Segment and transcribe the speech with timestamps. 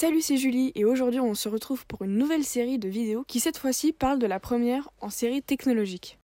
[0.00, 3.40] Salut, c'est Julie et aujourd'hui on se retrouve pour une nouvelle série de vidéos qui
[3.40, 6.20] cette fois-ci parle de la première en série technologique.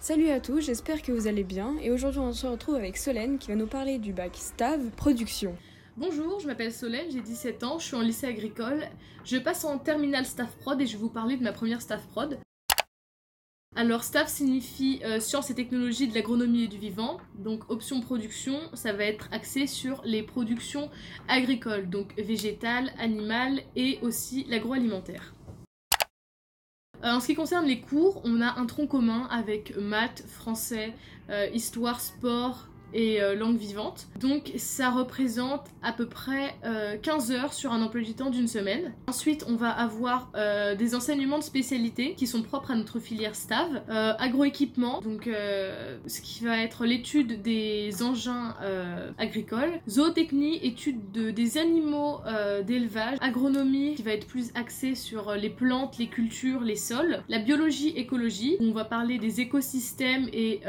[0.00, 3.38] Salut à tous, j'espère que vous allez bien et aujourd'hui on se retrouve avec Solène
[3.38, 5.54] qui va nous parler du bac STAV Production.
[5.96, 8.82] Bonjour, je m'appelle Solène, j'ai 17 ans, je suis en lycée agricole.
[9.24, 12.04] Je passe en terminale staff prod et je vais vous parler de ma première staff
[12.08, 12.36] prod.
[13.76, 17.18] Alors staff signifie euh, sciences et technologies de l'agronomie et du vivant.
[17.34, 20.90] Donc option production, ça va être axé sur les productions
[21.26, 25.34] agricoles, donc végétales, animales et aussi l'agroalimentaire.
[27.02, 30.94] Euh, en ce qui concerne les cours, on a un tronc commun avec maths, français,
[31.30, 34.06] euh, histoire, sport, et euh, langue vivante.
[34.20, 36.54] Donc ça représente à peu près
[37.02, 38.92] 15 euh, heures sur un emploi du temps d'une semaine.
[39.08, 43.34] Ensuite, on va avoir euh, des enseignements de spécialité qui sont propres à notre filière
[43.34, 43.82] STAV.
[44.18, 45.28] agroéquipement, donc
[46.06, 48.54] ce qui va être l'étude des engins
[49.18, 49.80] agricoles.
[49.88, 52.20] Zootechnie, étude de, des animaux
[52.64, 53.18] d'élevage.
[53.20, 57.22] Agronomie, qui va être plus axée sur les plantes, les cultures, les sols.
[57.28, 60.60] La biologie, écologie, où on va parler des écosystèmes et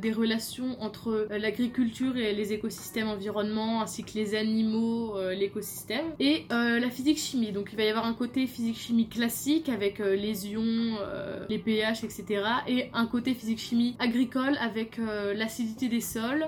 [0.00, 6.06] des relations entre l'agriculture culture et les écosystèmes environnement ainsi que les animaux, euh, l'écosystème.
[6.18, 7.52] Et euh, la physique-chimie.
[7.52, 10.96] Donc il va y avoir un côté physique-chimie classique avec euh, les ions,
[11.48, 12.42] les pH, etc.
[12.66, 14.98] Et un côté physique-chimie agricole avec
[15.34, 16.46] l'acidité des sols,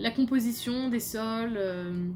[0.00, 1.58] la composition des sols,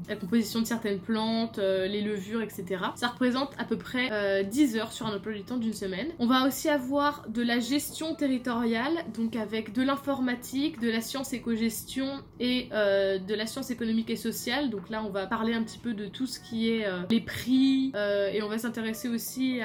[0.07, 2.83] la composition de certaines plantes, les levures, etc.
[2.95, 6.07] Ça représente à peu près 10 heures sur un emploi du temps d'une semaine.
[6.19, 11.33] On va aussi avoir de la gestion territoriale, donc avec de l'informatique, de la science
[11.33, 14.69] éco-gestion et euh, de la science économique et sociale.
[14.69, 17.21] Donc là, on va parler un petit peu de tout ce qui est euh, les
[17.21, 19.61] prix euh, et on va s'intéresser aussi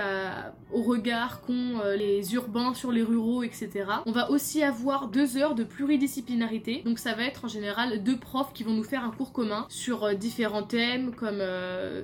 [0.72, 3.70] au regard qu'ont les urbains sur les ruraux, etc.
[4.06, 6.83] On va aussi avoir deux heures de pluridisciplinarité.
[6.84, 9.66] Donc ça va être en général deux profs qui vont nous faire un cours commun
[9.69, 11.42] sur différents thèmes comme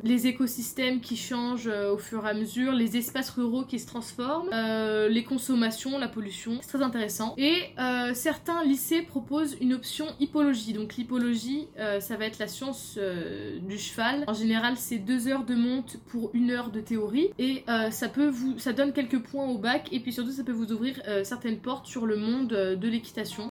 [0.02, 4.50] les écosystèmes qui changent au fur et à mesure, les espaces ruraux qui se transforment,
[5.08, 6.58] les consommations, la pollution.
[6.62, 7.34] C'est très intéressant.
[7.36, 7.74] Et
[8.14, 10.06] certains lycées proposent une option
[10.72, 14.24] donc l'hypologie, euh, ça va être la science euh, du cheval.
[14.26, 18.08] En général, c'est deux heures de monte pour une heure de théorie et euh, ça
[18.08, 21.00] peut vous, ça donne quelques points au bac et puis surtout ça peut vous ouvrir
[21.22, 23.50] certaines portes sur le monde de l'équitation.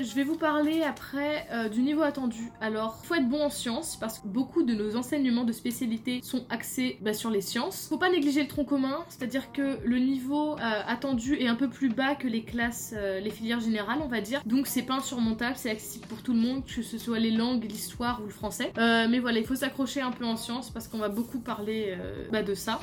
[0.00, 2.50] Je vais vous parler après euh, du niveau attendu.
[2.62, 6.46] Alors, faut être bon en sciences parce que beaucoup de nos enseignements de spécialité sont
[6.48, 7.88] axés bah, sur les sciences.
[7.88, 11.68] Faut pas négliger le tronc commun, c'est-à-dire que le niveau euh, attendu est un peu
[11.68, 14.40] plus bas que les classes, euh, les filières générales, on va dire.
[14.46, 17.64] Donc c'est pas insurmontable, c'est accessible pour tout le monde, que ce soit les langues,
[17.64, 18.72] l'histoire ou le français.
[18.76, 21.94] mais voilà, il faut s'accrocher un peu en sciences parce qu'on va beaucoup parler
[22.32, 22.80] bah, de ça.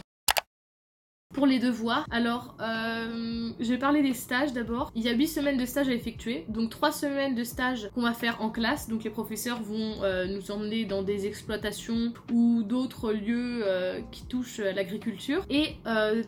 [1.37, 4.91] Pour les devoirs, alors euh, je vais parler des stages d'abord.
[4.95, 8.01] Il y a 8 semaines de stage à effectuer, donc 3 semaines de stage qu'on
[8.01, 12.63] va faire en classe, donc les professeurs vont euh, nous emmener dans des exploitations ou
[12.63, 15.75] d'autres lieux euh, qui touchent l'agriculture, et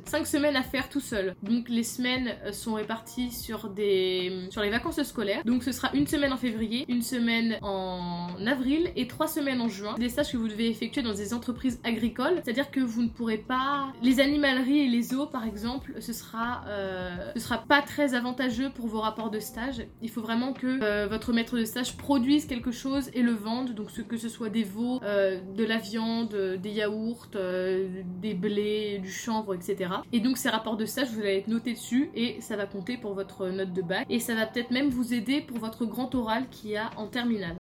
[0.06, 1.34] 5 semaines à faire tout seul.
[1.42, 6.06] Donc les semaines sont réparties sur, des, sur les vacances scolaires, donc ce sera une
[6.06, 9.96] semaine en février, une semaine en avril et 3 semaines en juin.
[9.98, 13.40] Des stages que vous devez effectuer dans des entreprises agricoles, c'est-à-dire que vous ne pourrez
[13.40, 13.92] pas...
[14.04, 18.88] Les animaleries les eaux, par exemple, ce sera, euh, ce sera pas très avantageux pour
[18.88, 19.86] vos rapports de stage.
[20.02, 23.74] Il faut vraiment que euh, votre maître de stage produise quelque chose et le vende,
[23.74, 29.00] donc ce, que ce soit des veaux, euh, de la viande, des yaourts, des blés,
[29.00, 29.92] du chanvre, etc.
[30.12, 32.98] Et donc ces rapports de stage, vous allez être noté dessus et ça va compter
[32.98, 34.06] pour votre note de bac.
[34.10, 37.59] Et ça va peut-être même vous aider pour votre grand oral qui a en terminale.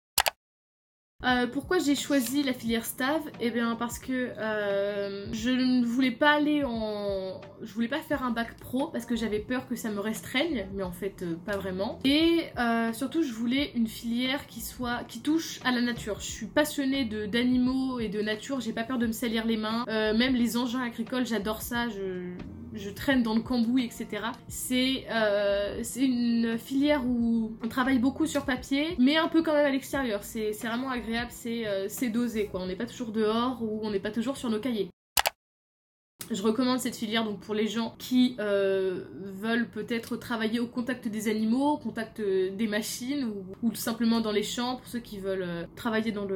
[1.25, 6.11] Euh, pourquoi j'ai choisi la filière STAV Eh bien parce que euh, je ne voulais
[6.11, 7.41] pas aller en...
[7.63, 10.67] Je voulais pas faire un bac pro parce que j'avais peur que ça me restreigne,
[10.75, 11.99] mais en fait euh, pas vraiment.
[12.05, 12.47] Et
[12.93, 15.05] surtout je voulais une filière qui soit...
[15.05, 16.21] qui touche à la nature.
[16.21, 19.85] Je suis passionnée d'animaux et de nature, j'ai pas peur de me salir les mains.
[19.87, 22.33] même les engins agricoles, j'adore ça, je
[22.75, 24.25] je traîne dans le cambouis, etc.
[24.71, 29.67] Euh, c'est une filière où on travaille beaucoup sur papier, mais un peu quand même
[29.67, 30.23] à l'extérieur.
[30.23, 32.61] C'est vraiment agréable, euh, c'est dosé, quoi.
[32.61, 34.89] On n'est pas toujours dehors ou on n'est pas toujours sur nos cahiers.
[36.31, 41.09] Je recommande cette filière donc pour les gens qui euh, veulent peut-être travailler au contact
[41.09, 43.31] des animaux, au contact des machines
[43.61, 46.27] ou, simplement dans les champs pour ceux qui veulent travailler dans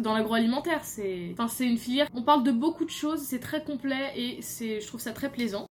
[0.00, 0.84] dans l'agroalimentaire.
[0.84, 2.08] C'est une filière.
[2.14, 5.67] On parle de beaucoup de choses, c'est très complet et je trouve ça très plaisant.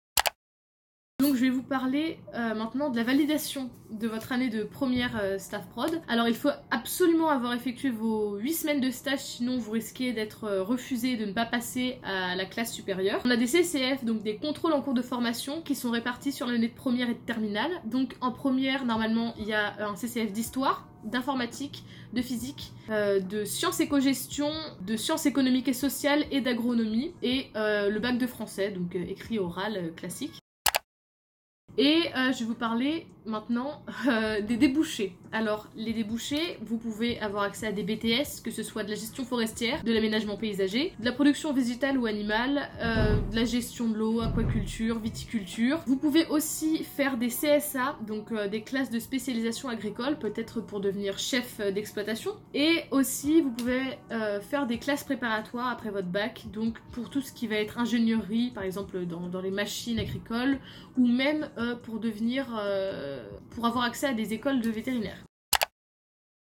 [1.23, 5.39] Je vais vous parler euh, maintenant de la validation de votre année de première euh,
[5.39, 6.01] staff prod.
[6.09, 10.45] Alors il faut absolument avoir effectué vos 8 semaines de stage, sinon vous risquez d'être
[10.45, 13.21] euh, refusé de ne pas passer à la classe supérieure.
[13.25, 16.49] On a des CCF, donc des contrôles en cours de formation, qui sont répartis sur
[16.49, 17.71] l'année de première et de terminale.
[17.85, 23.81] Donc en première, normalement, il y a un CCF d'histoire d'informatique, de physique, de sciences
[23.81, 24.51] éco-gestion,
[24.87, 29.93] de sciences économiques et sociales et d'agronomie, et le bac de français, donc écrit oral
[29.97, 30.42] classique.
[31.79, 33.83] Et je vais vous parler maintenant
[34.47, 35.17] des débouchés.
[35.35, 38.97] Alors, les débouchés, vous pouvez avoir accès à des BTS, que ce soit de la
[38.97, 43.89] gestion forestière, de l'aménagement paysager, de la production végétale ou animale, euh, de la gestion
[43.89, 45.81] de l'eau, aquaculture, viticulture.
[45.87, 50.81] Vous pouvez aussi faire des CSA, donc euh, des classes de spécialisation agricole, peut-être pour
[50.81, 52.33] devenir chef euh, d'exploitation.
[52.53, 53.81] Et aussi, vous pouvez
[54.51, 58.51] faire des classes préparatoires après votre bac, donc pour tout ce qui va être ingénierie,
[58.51, 60.59] par exemple dans, dans les machines agricoles,
[60.99, 61.49] ou même
[61.83, 62.47] pour devenir,
[63.51, 65.25] pour avoir accès à des écoles de vétérinaires.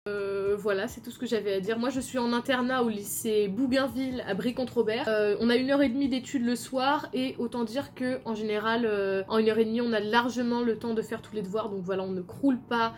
[0.09, 1.79] Euh, voilà, c'est tout ce que j'avais à dire.
[1.79, 5.05] Moi, je suis en internat au lycée Bougainville à Brie-contre-Robert.
[5.07, 8.35] Euh, on a une heure et demie d'études le soir et autant dire que en
[8.35, 11.33] général, euh, en une heure et demie, on a largement le temps de faire tous
[11.33, 11.69] les devoirs.
[11.69, 12.95] Donc voilà, on ne croule pas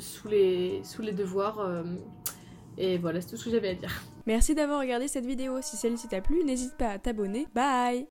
[0.00, 1.66] sous, les, sous les devoirs.
[2.76, 4.02] et voilà, c'est tout ce que j'avais à dire.
[4.26, 5.60] Merci d'avoir regardé cette vidéo.
[5.62, 7.46] Si celle-ci t'a plu, n'hésite pas à t'abonner.
[7.54, 8.00] Bye